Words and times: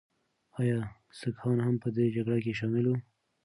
ایا 0.61 0.79
سکهان 1.19 1.57
هم 1.65 1.75
په 1.83 1.87
دغه 1.95 2.09
جګړه 2.15 2.39
کې 2.45 2.53
شامل 2.59 2.85
وو؟ 2.87 2.97